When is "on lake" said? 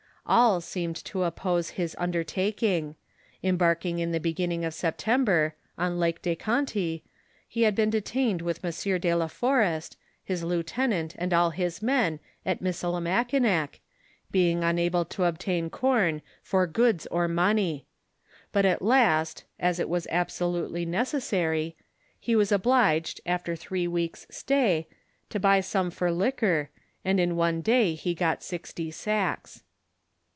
5.77-6.21